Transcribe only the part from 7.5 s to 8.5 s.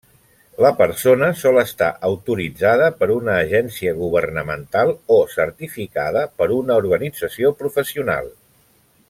professional.